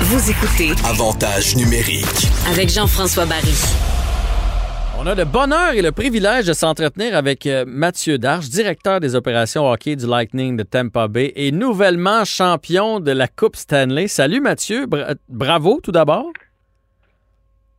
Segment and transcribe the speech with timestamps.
[0.00, 2.28] Vous écoutez Avantage numérique.
[2.50, 3.54] avec Jean-François Barry.
[4.98, 9.14] On a le bonheur et le privilège de s'entretenir avec euh, Mathieu Darche, directeur des
[9.14, 14.08] opérations hockey du Lightning de Tampa Bay et nouvellement champion de la Coupe Stanley.
[14.08, 16.30] Salut Mathieu, Bra- bravo tout d'abord.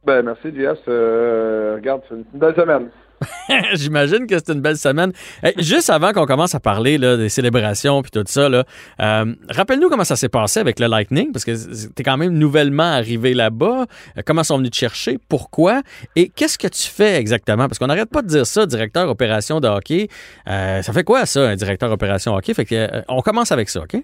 [0.06, 0.78] Ben, merci, JS.
[0.88, 2.90] Euh, regarde, c'est une belle semaine.
[3.74, 5.12] J'imagine que c'est une belle semaine.
[5.58, 10.04] Juste avant qu'on commence à parler là, des célébrations puis tout ça, euh, rappelle-nous comment
[10.04, 13.86] ça s'est passé avec le Lightning, parce que tu es quand même nouvellement arrivé là-bas.
[14.18, 15.18] Euh, comment sont venus te chercher?
[15.30, 15.82] Pourquoi?
[16.16, 17.68] Et qu'est-ce que tu fais exactement?
[17.68, 20.08] Parce qu'on n'arrête pas de dire ça, directeur opération de hockey.
[20.48, 22.54] Euh, ça fait quoi ça, un directeur opération hockey?
[22.54, 23.98] Fait que, on commence avec ça, OK?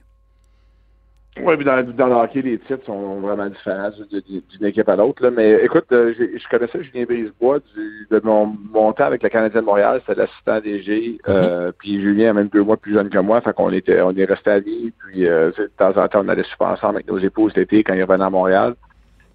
[1.41, 5.27] Oui, puis dans, dans le hockey, les titres sont vraiment différents d'une équipe à l'autre.
[5.29, 9.61] Mais écoute, euh, je connaissais Julien Brisebois du, de mon, mon temps avec le Canadien
[9.61, 9.99] de Montréal.
[10.05, 11.17] C'était l'assistant DG.
[11.27, 13.41] Euh, puis Julien est même deux mois plus jeune que moi.
[13.41, 14.93] Fait qu'on était, on est resté amis.
[15.07, 17.95] Puis euh, de temps en temps, on allait super ensemble avec nos épouses l'été quand
[17.95, 18.75] ils revenaient à Montréal.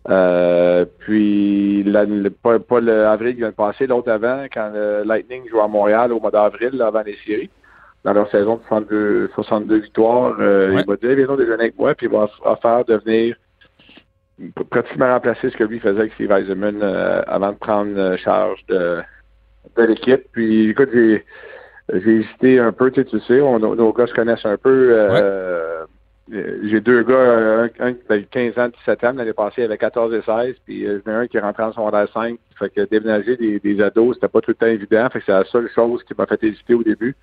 [0.09, 4.71] Euh, puis la- le- pas, pas le avril qui vient de passer, l'autre avant, quand
[4.73, 7.51] le Lightning jouait à Montréal au mois d'avril, avant les séries,
[8.09, 10.83] dans leur saison de 62, 62 victoires, euh, Ouais.
[10.83, 13.37] il m'a dit viens donc déjeuner avec moi, puis il va off- offert de venir
[14.41, 18.17] pr- pratiquement remplacer ce que lui faisait avec Steve Eisenman euh, avant de prendre euh,
[18.17, 18.99] charge de,
[19.77, 20.23] de l'équipe.
[20.33, 21.25] Puis écoute, j'ai
[21.93, 24.91] j'ai hésité un peu, tu sais, tu sais, on- nos, gars se connaissent un peu.
[24.93, 25.85] euh,
[26.31, 30.13] J'ai deux gars, un, qui avait 15 ans, 17 ans, l'année passée, il avait 14
[30.15, 32.39] et 16, puis j'en ai un qui est rentré en secondaire 5.
[32.59, 35.09] Fait que déménager des, des ados, c'était pas tout le temps évident.
[35.11, 37.15] Fait que c'est la seule chose qui m'a fait hésiter au début.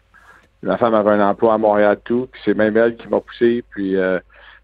[0.64, 3.64] Ma femme avait un emploi à Montréal tout, puis c'est même elle qui m'a poussé.
[3.70, 4.20] Puis euh,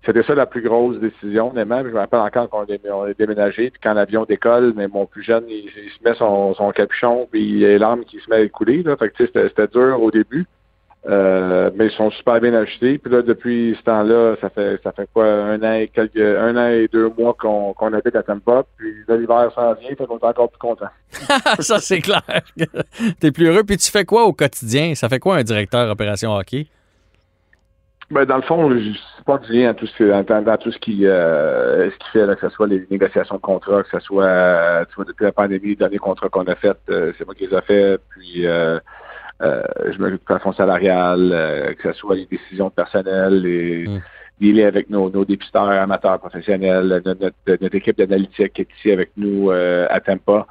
[0.06, 1.84] c'était ça la plus grosse décision, honnêtement.
[1.84, 5.06] Je me rappelle encore qu'on est, on est déménagé, puis quand l'avion décolle, mais mon
[5.06, 8.20] plus jeune, il, se met son, son capuchon, puis il y a les larmes qui
[8.20, 8.84] se met à couler.
[8.84, 8.96] Là.
[8.98, 10.48] Fait que c'était dur au début.
[11.10, 13.00] Euh, mais ils sont super bien achetés.
[13.00, 16.56] Puis là, depuis ce temps-là, ça fait ça fait quoi, un an et quelques un
[16.56, 18.64] an et deux mois qu'on qu'on habite à Tampa.
[18.78, 20.90] Puis l'hiver s'en vient, fait qu'on est encore plus content.
[21.60, 22.22] ça, c'est clair.
[23.20, 23.64] T'es plus heureux.
[23.64, 24.94] Puis tu fais quoi au quotidien?
[24.94, 26.68] Ça fait quoi un directeur opération hockey?
[28.12, 30.72] Ben, dans le fond, je suis pas du lien dans tout ce, dans, dans tout
[30.72, 33.90] ce qui, euh, ce qui fait, là, que ce soit les négociations de contrats, que
[33.90, 37.14] ce soit, euh, tu vois, depuis la pandémie, les derniers contrats qu'on a fait, euh,
[37.18, 38.46] c'est moi qui les ai fait, puis
[39.42, 43.88] euh, euh, je m'occupe du plafond salarial, euh, que ce soit les décisions personnelles, les,
[43.88, 44.02] Mm.
[44.42, 47.32] les liens avec nos, nos dépisteurs amateurs professionnels, notre,
[47.62, 50.46] notre, équipe d'analytique qui est ici avec nous euh, à Tampa.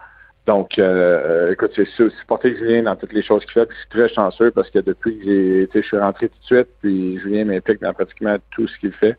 [0.47, 3.67] Donc, euh, écoute, c'est porté Julien dans toutes les choses qu'il fait.
[3.67, 5.19] Puis je suis très chanceux parce que depuis
[5.73, 8.93] que je suis rentré tout de suite, puis Julien m'implique dans pratiquement tout ce qu'il
[8.93, 9.17] fait.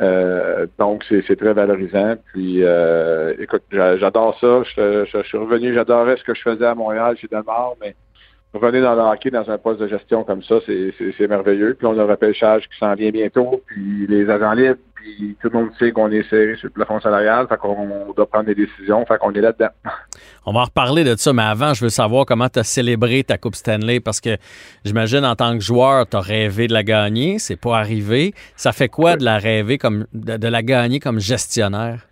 [0.00, 2.14] Euh, donc, c'est, très valorisant.
[2.32, 4.62] Puis, euh, écoute, j'a- j'adore ça.
[4.64, 7.94] Je, je- je suis revenu, j'adorais ce que je faisais à Montréal chez Delmar, mais
[8.54, 11.74] revenir dans le hockey dans un poste de gestion comme ça, c'est, c'est, c'est merveilleux.
[11.74, 15.48] Puis on a le repêchage qui s'en vient bientôt, puis les agents libres, puis tout
[15.52, 18.54] le monde sait qu'on est serré sur le plafond salarial, fait qu'on doit prendre des
[18.54, 19.70] décisions, fait qu'on est là-dedans.
[20.44, 23.22] On va en reparler de ça, mais avant, je veux savoir comment tu as célébré
[23.22, 24.36] ta Coupe Stanley parce que
[24.84, 28.34] j'imagine en tant que joueur, tu as rêvé de la gagner, c'est pas arrivé.
[28.56, 32.08] Ça fait quoi de la rêver comme de, de la gagner comme gestionnaire?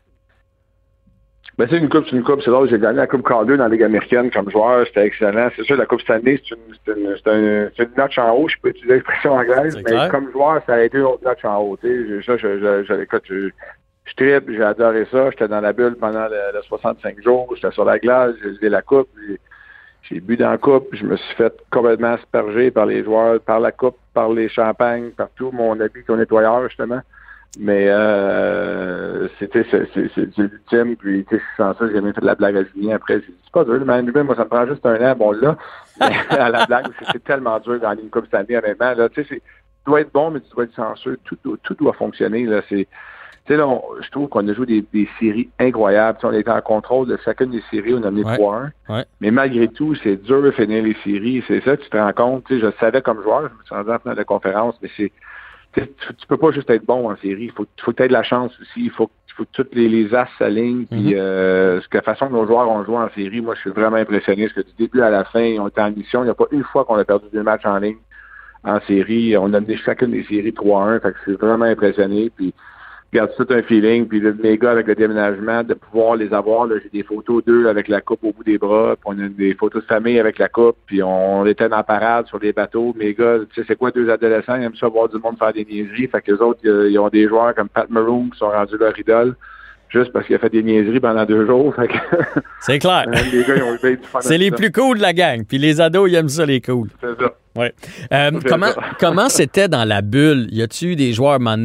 [1.60, 2.40] Ben, c'est une coupe, c'est une coupe.
[2.42, 4.86] C'est drôle, j'ai gagné la Coupe Calder dans la Ligue américaine comme joueur.
[4.86, 5.50] C'était excellent.
[5.54, 8.48] C'est sûr, la Coupe Stanley, c'est une, c'est une, une notch en haut.
[8.48, 10.10] Je peux utiliser l'expression anglaise, mais clair.
[10.10, 11.76] comme joueur, ça a été une autre notch en haut.
[11.76, 13.50] Tu sais, ça, je, je, je, écoute, je,
[14.06, 15.28] je tripe, j'ai adoré ça.
[15.32, 17.52] J'étais dans la bulle pendant le, le 65 jours.
[17.54, 19.10] J'étais sur la glace, j'ai levé la coupe.
[20.08, 20.88] J'ai, bu dans la coupe.
[20.92, 25.10] Je me suis fait complètement asperger par les joueurs, par la coupe, par les champagnes,
[25.10, 27.02] par tout mon habit au nettoyeur, justement.
[27.58, 29.64] Mais euh, c'était
[30.36, 30.96] l'ultime.
[30.96, 33.14] Puis tu sais, sans ça, j'ai même fait de la blague à Julien après.
[33.20, 35.56] J'ai dit, c'est pas dur, mais moi, ça me prend juste un an, bon là.
[36.30, 38.94] À la blague, c'est, c'est tellement dur dans une coupe cette année, honnêtement.
[38.94, 39.42] Là, tu sais, c'est, tu
[39.86, 41.18] dois être bon, mais tu dois être chanceux.
[41.24, 42.44] Tout, doit- tout doit fonctionner.
[42.46, 42.86] Là, c'est,
[43.46, 46.18] tu sais, là, on- je trouve qu'on a joué des, des séries incroyables.
[46.18, 48.36] Tu sais, on était en contrôle de chacune des séries, on a mené Ouais.
[48.36, 48.70] 3-1.
[48.88, 49.04] Ouais.
[49.20, 51.42] Mais malgré tout, c'est dur de finir les séries.
[51.48, 52.44] C'est ça, tu te rends compte.
[52.44, 54.90] Tu sais, je savais comme joueur, je me suis rendu en finale de conférence, mais
[54.96, 55.10] c'est
[55.72, 57.44] tu, peux pas juste être bon en série.
[57.44, 58.84] Il faut, faut que tu de la chance aussi.
[58.84, 60.86] Il faut, faut que toutes les, les as s'alignent.
[60.86, 63.60] Puis, euh, ce que la façon que nos joueurs ont joué en série, moi, je
[63.60, 64.48] suis vraiment impressionné.
[64.48, 66.22] Parce que du début à la fin, on était en mission.
[66.22, 67.98] Il n'y a pas une fois qu'on a perdu deux matchs en ligne
[68.64, 69.36] en série.
[69.36, 71.00] On a mené chacune des séries 3-1.
[71.00, 72.30] Fait que je suis vraiment impressionné.
[72.34, 72.52] Puis,
[73.12, 74.06] garde tout un feeling.
[74.06, 77.44] Puis là, mes gars avec le déménagement, de pouvoir les avoir, là, j'ai des photos
[77.44, 80.18] d'eux avec la coupe au bout des bras, puis on a des photos de famille
[80.18, 82.94] avec la coupe, puis on était dans la parade sur des bateaux.
[82.96, 85.52] Mes gars, tu sais, c'est quoi deux adolescents, ils aiment ça voir du monde faire
[85.52, 86.08] des niaiseries.
[86.08, 88.98] Fait que les autres, ils ont des joueurs comme Pat Maroon qui sont rendus leur
[88.98, 89.34] idole
[89.90, 91.74] juste parce qu'il a fait des niaiseries pendant deux jours.
[92.60, 93.06] C'est clair.
[94.20, 95.44] C'est les plus cool de la gang.
[95.44, 96.88] Puis les ados, ils aiment ça, les cool.
[97.00, 97.34] C'est ça.
[97.56, 97.72] Ouais.
[98.12, 98.70] Euh, comment
[99.00, 100.46] comment c'était dans la bulle?
[100.52, 101.56] Y a-tu des joueurs à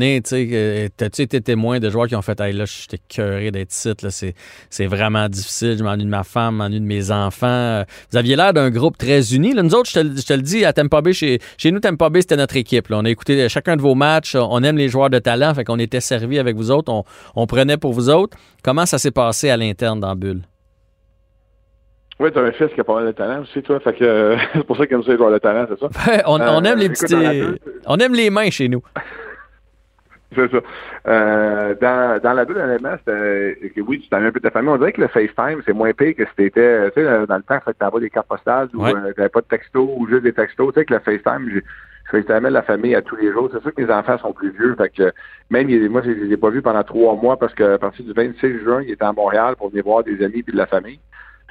[0.97, 3.71] t'as-tu été témoin de joueurs qui ont fait Hey là, j'étais cœuré d'être
[4.01, 7.83] là, c'est, vraiment difficile, je m'ennuie de ma femme, je m'ennuie de mes enfants.
[8.11, 9.53] Vous aviez l'air d'un groupe très uni.
[9.53, 12.21] Là, nous autres, je te, le dis, à Tampa Bay, chez, chez nous, Tampa Bay,
[12.21, 12.87] c'était notre équipe.
[12.89, 15.79] On a écouté chacun de vos matchs, on aime les joueurs de talent, fait qu'on
[15.79, 17.03] était servis avec vous autres, on,
[17.35, 18.37] on prenait pour vous autres.
[18.63, 20.41] Comment ça s'est passé à l'interne dans la bulle?
[22.19, 23.79] Oui, tu as un fils qui a pas mal de talent aussi, toi.
[23.79, 26.23] Fait que c'est pour ça qu'il aime ça les joueurs de talent, c'est ça?
[26.27, 27.61] on, on, aime les euh, petits.
[27.85, 28.81] On aime les mains chez nous.
[30.35, 30.57] c'est ça.
[31.07, 33.81] Euh, dans, dans la bulle, honnêtement, c'était.
[33.81, 34.69] Oui, tu t'avais un peu de ta famille.
[34.69, 36.89] On dirait que le FaceTime, c'est moins pire que si t'étais.
[36.91, 39.47] Tu sais, dans le temps, tu avais des cartes postales ou tu n'avais pas de
[39.47, 40.73] texto ou juste des textos.
[40.73, 41.59] Tu sais, que le FaceTime, je
[42.11, 43.49] FaceTime la famille à tous les jours.
[43.51, 44.73] C'est sûr que mes enfants sont plus vieux.
[44.77, 45.11] Fait que
[45.49, 48.13] même moi, je les ai pas vus pendant trois mois parce que à partir du
[48.13, 50.99] 26 juin, ils étaient à Montréal pour venir voir des amis et de la famille.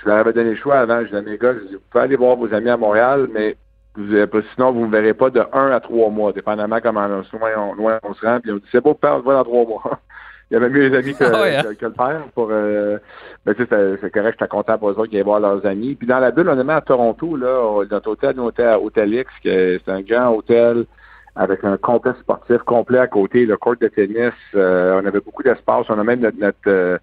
[0.04, 1.00] Je leur avais donné le choix avant.
[1.00, 3.28] Je disais à mes gars, je dis, vous pouvez aller voir vos amis à Montréal,
[3.32, 3.56] mais
[3.96, 7.22] sinon, vous ne me verrez pas de un à trois mois, dépendamment comment loin
[7.56, 8.40] on, loin on se rend.
[8.40, 10.00] Puis on dit, c'est beau, père, on se voit dans trois mois.
[10.50, 11.74] Il y avait mieux les amis que, ah hein?
[11.74, 12.22] que, le père.
[12.34, 12.98] Pour, euh,
[13.46, 15.94] ben, tu sais, c'est correct, j'étais content pour eux autres qui allaient voir leurs amis.
[15.94, 19.32] Puis dans la bulle, on est à Toronto, là, notre hôtel, notre hôtel, Hôtel X,
[19.42, 20.84] c'est un grand hôtel
[21.36, 24.32] avec un complexe sportif complet à côté, le court de tennis.
[24.54, 25.86] Euh, on avait beaucoup d'espace.
[25.88, 26.98] On a même notre, notre euh,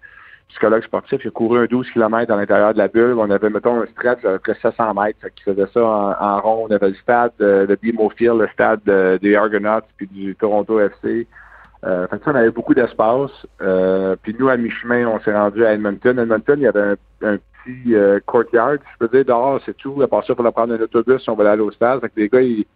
[0.52, 3.16] psychologue sportif, a couru un 12 km à l'intérieur de la bulle.
[3.18, 6.66] On avait, mettons, un stretch de 700 mètres, qui faisait ça en, rond.
[6.68, 7.78] On avait le stade de, de
[8.16, 8.80] Field, le stade
[9.20, 11.26] des Argonauts, puis du Toronto FC.
[11.84, 13.30] Euh, fait que ça, on avait beaucoup d'espace.
[13.60, 16.18] Euh, puis nous, à mi-chemin, on s'est rendu à Edmonton.
[16.18, 20.00] Edmonton, il y avait un, petit euh, courtyard, je peux dire, dehors, c'est tout.
[20.02, 22.00] À part ça, il fallait prendre un autobus on voulait aller au stade.
[22.00, 22.66] Fait que les gars, ils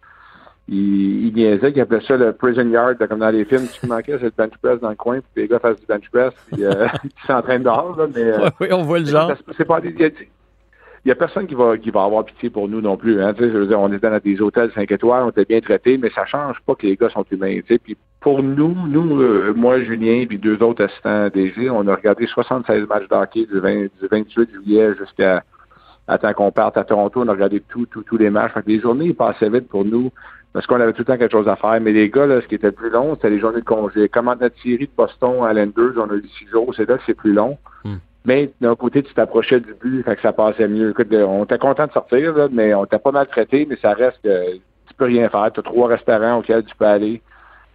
[0.69, 3.65] il, il niaisait, il appelait ça le prison yard, comme dans les films.
[3.65, 5.85] Ce qui manquait, c'est le bench press dans le coin, puis les gars fassent du
[5.85, 7.95] bench press, puis euh, ils s'entraînent dehors.
[7.97, 9.33] Là, mais, euh, oui, on voit le genre.
[9.57, 12.97] C'est pas il y, a, personne qui va qui va avoir pitié pour nous non
[12.97, 13.21] plus.
[13.21, 15.97] Hein, je veux dire, on était dans des hôtels 5 étoiles, on était bien traités,
[15.97, 17.59] mais ça change pas que les gars sont humains.
[17.65, 22.27] Puis pour nous, nous, euh, moi, Julien, puis deux autres assistants DG, on a regardé
[22.27, 25.43] 76 matchs d'hockey du, 20, du 28 juillet jusqu'à
[26.09, 28.53] à temps qu'on parte à Toronto, on a regardé tous tout, tous les matchs.
[28.53, 30.11] Fait que les journées ils passaient vite pour nous
[30.57, 31.79] parce qu'on avait tout le temps quelque chose à faire.
[31.79, 34.09] Mais les gars, là, ce qui était plus long, c'était les journées de congé.
[34.09, 37.03] Comme notre série de Boston à l'Enders, on a eu six jours, c'est là que
[37.05, 37.59] c'est plus long.
[37.83, 37.97] Hmm.
[38.25, 40.89] Mais d'un côté, tu t'approchais du but, fait que ça passait mieux.
[40.89, 43.93] Écoute, on était content de sortir, là, mais on était pas mal traité, mais ça
[43.93, 45.51] reste que tu peux rien faire.
[45.53, 47.21] Tu as trois restaurants auxquels tu peux aller.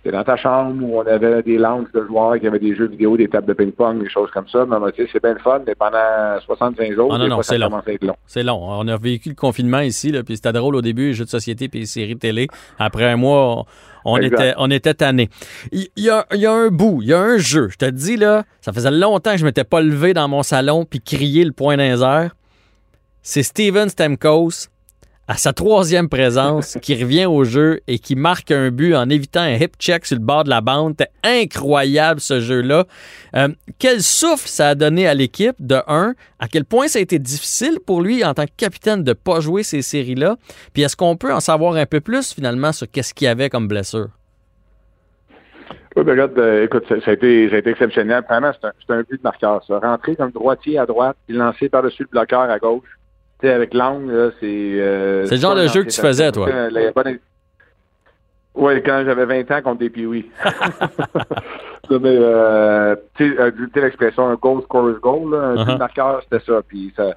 [0.02, 2.88] C'était dans ta chambre où on avait des lounges de joueurs qui avaient des jeux
[2.88, 4.66] vidéo, des tables de ping-pong, des choses comme ça.
[4.66, 7.70] Mais c'est bien le fun, mais pendant 65 jours, ah, non, c'est long.
[8.26, 8.58] C'est long.
[8.60, 11.30] On a vécu le confinement ici, là, puis c'était drôle au début, les jeux de
[11.30, 12.48] société puis les séries télé.
[12.80, 13.64] Après un mois,
[14.04, 15.28] on, était, on était tannés.
[15.70, 17.68] Il y, a, y, a, un bout, il y a un jeu.
[17.68, 20.84] Je te dis, là, ça faisait longtemps que je m'étais pas levé dans mon salon
[20.84, 22.28] puis crié le point d'un
[23.22, 24.71] C'est Steven Stamkos
[25.32, 29.40] à sa troisième présence, qui revient au jeu et qui marque un but en évitant
[29.40, 30.94] un hip check sur le bord de la bande.
[30.98, 32.84] C'était incroyable ce jeu-là.
[33.34, 33.48] Euh,
[33.78, 37.18] quel souffle ça a donné à l'équipe, de un, à quel point ça a été
[37.18, 40.36] difficile pour lui en tant que capitaine de ne pas jouer ces séries-là?
[40.74, 43.48] Puis est-ce qu'on peut en savoir un peu plus finalement sur qu'est-ce qu'il y avait
[43.48, 44.08] comme blessure?
[45.96, 48.22] Oui, ben euh, écoute, ça, a été, été, exceptionnel.
[48.28, 49.78] Vraiment, c'est un, un, but de marqueur, ça.
[49.78, 52.98] Rentrer comme droitier à droite, puis lancer par-dessus le bloqueur à gauche
[53.50, 54.46] avec l'angle, c'est.
[54.46, 56.48] Euh, c'est le genre de jeu que tu faisais, toi.
[58.54, 60.30] Oui, quand j'avais 20 ans contre des piouis.
[61.90, 65.78] mais, euh, tu sais, euh, l'expression un goal scores goal, un uh-huh.
[65.78, 66.60] marqueur, c'était ça.
[66.66, 67.14] Puis ça,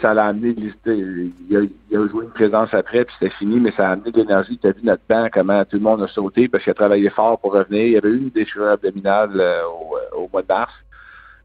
[0.00, 1.60] ça l'a amené, il a,
[1.90, 4.58] il a joué une présence après, puis c'était fini, mais ça a amené de l'énergie.
[4.58, 7.10] Tu as vu notre banc, comment tout le monde a sauté parce qu'il a travaillé
[7.10, 7.82] fort pour revenir.
[7.84, 10.72] Il y avait eu une déchirure abdominale au, au mois de mars.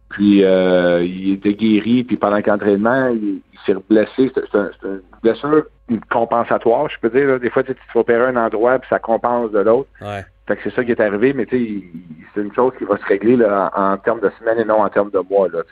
[0.09, 4.31] Puis euh, il était guéri, puis pendant l'entraînement, il, il s'est blessé.
[4.33, 5.65] C'est une blessure
[6.09, 7.39] compensatoire, je peux dire.
[7.39, 9.89] Des fois, tu te fais opérer un endroit, puis ça compense de l'autre.
[10.01, 10.23] Ouais.
[10.47, 11.83] Fait que c'est ça qui est arrivé, mais tu sais,
[12.33, 14.89] c'est une chose qui va se régler là, en, termes de semaines et non en
[14.89, 15.47] termes de mois.
[15.49, 15.63] Là,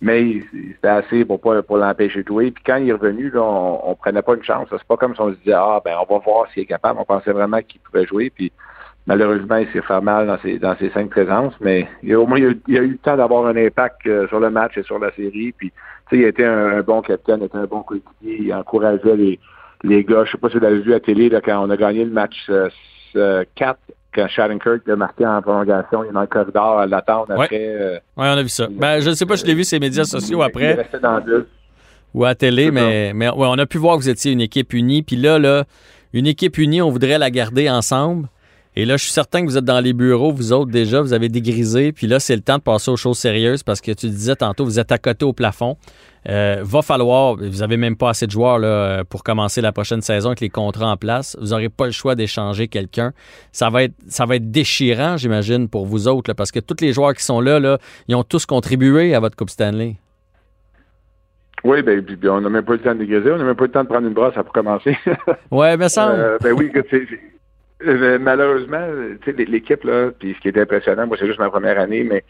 [0.00, 2.50] mais c'était assez pour pas pour l'empêcher de jouer.
[2.52, 4.68] Puis quand il est revenu, là, on, on prenait pas une chance.
[4.70, 7.00] C'est pas comme si on se disait Ah ben on va voir s'il est capable.
[7.00, 8.30] On pensait vraiment qu'il pouvait jouer.
[8.34, 8.50] Puis
[9.06, 12.38] Malheureusement, il s'est fait mal dans ses, dans ses cinq présences, mais il, au moins,
[12.38, 15.12] il a, eu le temps d'avoir un impact euh, sur le match et sur la
[15.12, 15.52] série.
[15.56, 15.72] Puis,
[16.12, 19.40] il a été un, bon capitaine, il était un bon coéquipier, il encourageait les,
[19.82, 20.24] les gars.
[20.24, 22.10] Je sais pas si vous l'avez vu à télé là, quand on a gagné le
[22.10, 22.76] match 4
[23.16, 23.44] euh,
[24.14, 27.46] quand Shattenkirk l'a marqué en prolongation, il est dans le corridor à l'attendre Ouais.
[27.46, 27.66] après.
[27.66, 28.68] euh, Oui, on a vu ça.
[28.70, 30.98] Ben, je ne sais pas, je l'ai vu sur les médias sociaux Il après resté
[30.98, 31.48] dans le
[32.14, 34.74] ou à télé, mais, mais ouais, on a pu voir que vous étiez une équipe
[34.74, 35.02] unie.
[35.02, 35.64] Puis là, là,
[36.12, 38.28] une équipe unie, on voudrait la garder ensemble.
[38.74, 41.12] Et là, je suis certain que vous êtes dans les bureaux, vous autres déjà, vous
[41.12, 41.92] avez dégrisé.
[41.92, 44.64] Puis là, c'est le temps de passer aux choses sérieuses parce que tu disais tantôt,
[44.64, 45.76] vous êtes à côté au plafond.
[46.28, 50.00] Euh, va falloir, vous n'avez même pas assez de joueurs là, pour commencer la prochaine
[50.00, 51.36] saison avec les contrats en place.
[51.38, 53.12] Vous n'aurez pas le choix d'échanger quelqu'un.
[53.50, 56.76] Ça va être, ça va être déchirant, j'imagine, pour vous autres, là, parce que tous
[56.80, 57.76] les joueurs qui sont là, là,
[58.08, 59.96] ils ont tous contribué à votre Coupe Stanley.
[61.64, 63.44] Oui, ben, puis, puis on n'a même pas eu le temps de dégriser, on n'a
[63.44, 64.96] même pas eu le temps de prendre une brosse pour commencer.
[65.50, 66.10] Ouais, mais ça.
[66.10, 67.06] Euh, ben oui, c'est-
[67.86, 68.86] euh, malheureusement,
[69.22, 72.04] tu sais, l'équipe, là, puis ce qui est impressionnant, moi, c'est juste ma première année,
[72.04, 72.24] mais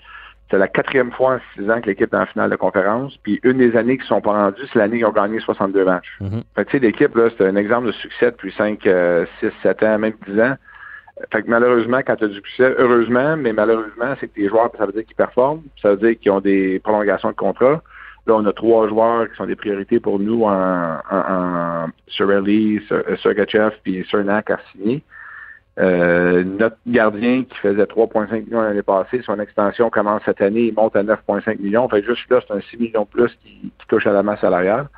[0.50, 3.16] c'est la quatrième fois en six ans que l'équipe est en finale de conférence.
[3.22, 5.84] Puis une des années qui ne sont pas rendues, c'est l'année qu'ils ont gagné 62
[5.84, 6.18] matchs.
[6.54, 8.80] Fait que, tu sais, l'équipe, là, c'est un exemple de succès depuis 5,
[9.40, 10.54] 6, 7 ans, même 10 ans.
[11.32, 14.70] Fait que malheureusement, quand tu as du succès, heureusement, mais malheureusement, c'est que tes joueurs,
[14.76, 17.82] ça veut dire qu'ils performent, ça veut dire qu'ils ont des prolongations de contrat.
[18.26, 22.80] Là, on a trois joueurs qui sont des priorités pour nous en, en, en Sorelli,
[22.88, 25.02] Ser- Sergachev puis Cernak à signer.
[25.78, 30.74] Euh, notre gardien qui faisait 3,5 millions l'année passée, son extension commence cette année, il
[30.74, 31.88] monte à 9,5 millions.
[31.88, 34.22] Fait que juste là, c'est un 6 millions de plus qui, qui touche à la
[34.22, 34.88] masse salariale.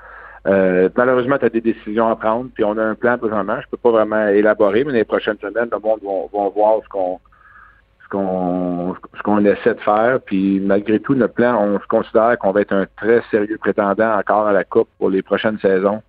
[0.47, 3.61] Euh, malheureusement, tu as des décisions à prendre, puis on a un plan présentement.
[3.61, 6.89] Je peux pas vraiment élaborer, mais les prochaines semaines, le monde va, va voir ce
[6.89, 7.21] qu'on
[8.03, 10.21] ce qu'on ce qu'on essaie de faire.
[10.21, 14.19] Puis malgré tout, notre plan, on se considère qu'on va être un très sérieux prétendant
[14.19, 16.03] encore à la Coupe pour les prochaines saisons.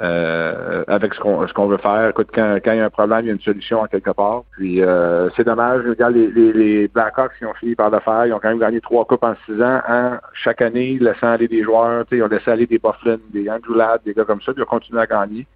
[0.00, 2.08] Euh, avec ce qu'on ce qu'on veut faire.
[2.08, 4.12] Écoute, quand, quand il y a un problème, il y a une solution en quelque
[4.12, 4.44] part.
[4.52, 5.82] Puis euh, c'est dommage.
[5.86, 8.58] Regarde, les, les, les Blackhawks qui ont fini par le faire, ils ont quand même
[8.60, 12.06] gagné trois coupes en six ans, hein, chaque année, laissant aller des joueurs.
[12.06, 14.52] tu sais, Ils ont laissé aller des Bufflin, des Andrew Ladd, des gars comme ça,
[14.54, 15.46] puis ils ont continué à gagner.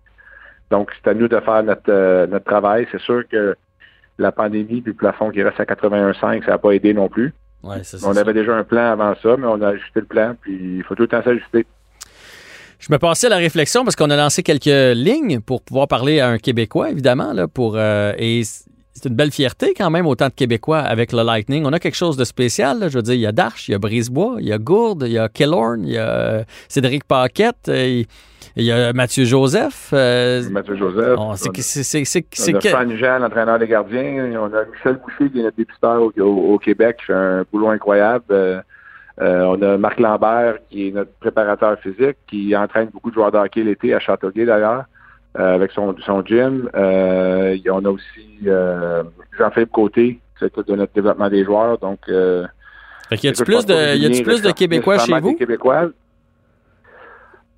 [0.71, 2.87] Donc, c'est à nous de faire notre, euh, notre travail.
[2.93, 3.57] C'est sûr que
[4.19, 7.33] la pandémie puis le plafond qui reste à 81,5, ça n'a pas aidé non plus.
[7.63, 8.21] Ouais, ça, On ça.
[8.21, 10.95] avait déjà un plan avant ça, mais on a ajusté le plan, puis il faut
[10.95, 11.65] tout le temps s'ajuster.
[12.79, 14.65] Je me passais à la réflexion parce qu'on a lancé quelques
[14.97, 19.33] lignes pour pouvoir parler à un Québécois, évidemment, là, pour, euh, et c'est une belle
[19.33, 21.65] fierté quand même, autant de Québécois avec le Lightning.
[21.67, 22.79] On a quelque chose de spécial.
[22.81, 22.89] là.
[22.89, 25.05] Je veux dire, il y a Darche, il y a Brisebois, il y a Gourde,
[25.07, 28.07] il y a Killorn, il y a euh, Cédric Paquette, euh, il
[28.57, 29.91] il y a Mathieu Joseph.
[29.93, 31.19] euh, Mathieu Joseph.
[31.19, 34.31] on- c'est- c'est- c'est- c'est- On c'est a que- Jean, l'entraîneur des gardiens.
[34.41, 37.45] On a Michel Boucher, qui est notre dépisteur au, au- au Québec, qui fait un
[37.51, 38.25] boulot incroyable.
[38.31, 38.61] Euh,
[39.21, 43.39] on a Marc Lambert, qui est notre préparateur physique, qui entraîne beaucoup de joueurs de
[43.39, 44.85] hockey l'été à Châteauguay, d'ailleurs,
[45.39, 46.69] euh, avec son, son gym.
[46.75, 49.03] Euh, y- on a aussi euh,
[49.39, 51.79] Jean-Philippe Côté, qui s'occupe de notre développement des joueurs.
[51.79, 52.45] Donc, euh,
[53.09, 55.35] Fait y a-tu plus de, y Julien plus de Québécois chez vous?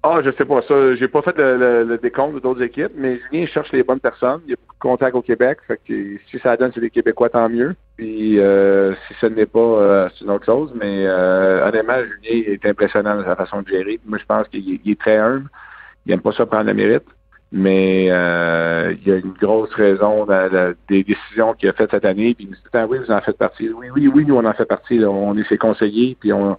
[0.02, 0.94] Ah, je sais pas ça.
[0.96, 4.40] J'ai pas fait le, le- le décompte d'autres équipes, mais Julien cherche les bonnes personnes.
[4.46, 5.59] Il y a contacts au Québec.
[5.66, 7.75] Fait que si ça donne c'est des Québécois, tant mieux.
[7.97, 10.73] Puis euh, si ce n'est pas, euh, c'est une autre chose.
[10.75, 13.99] Mais euh, honnêtement, Julien est impressionnant dans sa façon de gérer.
[14.04, 15.49] Moi, je pense qu'il est- très humble.
[16.04, 17.04] Il aime pas ça prendre le mérite.
[17.52, 22.04] Mais euh, il y a une grosse raison dans des décisions qu'il a faites cette
[22.04, 22.35] année.
[22.35, 23.71] Puis il nous dit, Ah oui, vous en faites partie.
[23.71, 25.02] Oui, oui, oui, nous, on en fait partie.
[25.04, 26.16] On est ses conseillers.
[26.21, 26.59] Puis on,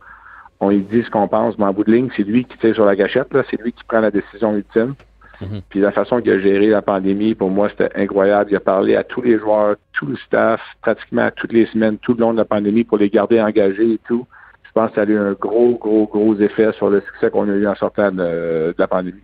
[0.60, 2.74] on lui dit ce qu'on pense, mais en bout de ligne, c'est lui qui tire
[2.74, 4.96] sur la gâchette, là, c'est lui qui prend la décision ultime.
[5.42, 5.62] Mhm.
[5.70, 8.52] Puis la façon qu'il a géré la pandémie, pour moi, c'était incroyable.
[8.52, 12.14] Il a parlé à tous les joueurs, tout le staff, pratiquement toutes les semaines, tout
[12.14, 14.26] le long de la pandémie pour les garder engagés et tout.
[14.64, 17.50] Je pense que ça a eu un gros, gros, gros effet sur le succès qu'on
[17.50, 19.22] a eu en sortant de, de la pandémie.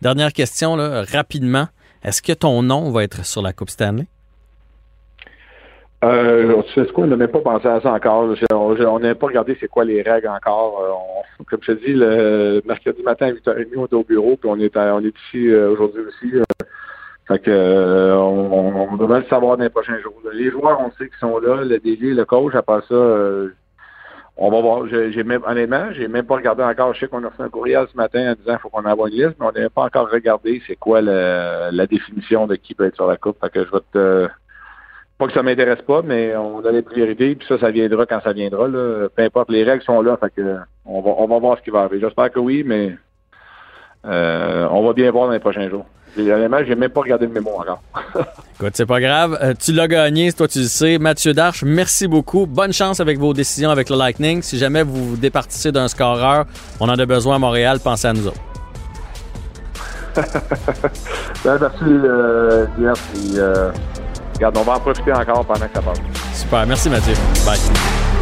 [0.00, 1.66] Dernière question, là, rapidement.
[2.02, 4.06] Est-ce que ton nom va être sur la Coupe Stanley?
[6.02, 8.34] Euh, tu sais quoi, on n'a même pas pensé à ça encore.
[8.52, 10.80] On n'a pas regardé c'est quoi les règles encore.
[11.38, 14.48] Euh, comme je te dis, le mercredi matin à 8h30, on est au bureau, puis
[14.50, 16.36] on est, on est ici euh, aujourd'hui aussi.
[16.36, 16.42] euh.
[17.28, 20.14] fait que on, devrait le savoir dans les prochains jours.
[20.32, 22.94] Les joueurs, on sait qu'ils sont là, le DG, le coach, part ça,
[24.38, 24.86] on va voir.
[24.88, 26.94] J'ai même, honnêtement, j'ai même pas regardé encore.
[26.94, 29.10] Je sais qu'on a reçu un courriel ce matin en disant qu'il faut qu'on envoie
[29.10, 32.86] une liste, mais on n'a pas encore regardé c'est quoi la définition de qui peut
[32.86, 33.36] être sur la coupe.
[33.38, 34.28] Fait que je vais te
[35.20, 38.20] pas que ça m'intéresse pas, mais on a les priorités, puis ça, ça viendra quand
[38.24, 38.66] ça viendra.
[38.66, 39.08] Là.
[39.14, 41.68] Peu importe, les règles sont là, fait que on va, on va voir ce qui
[41.68, 42.00] va arriver.
[42.00, 42.96] J'espère que oui, mais
[44.06, 45.84] euh, on va bien voir dans les prochains jours.
[46.16, 47.82] Honnêtement, j'ai même pas regardé le mémo encore.
[48.58, 49.38] Écoute, c'est pas grave.
[49.42, 50.98] Euh, tu l'as gagné, toi tu le sais.
[50.98, 52.46] Mathieu Darche, merci beaucoup.
[52.46, 54.40] Bonne chance avec vos décisions avec le Lightning.
[54.40, 56.46] Si jamais vous vous départissez d'un scoreur,
[56.80, 58.40] on en a besoin à Montréal, pensez à nous autres.
[61.42, 62.66] Ben, merci, euh,
[63.38, 63.72] euh,
[64.40, 66.00] regarde, on va en profiter encore pendant que ça passe.
[66.34, 67.14] Super, merci Mathieu.
[67.44, 68.19] Bye.